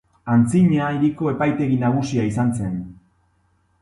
[0.35, 2.77] Antzina hiriko epaitegi nagusia izan zen.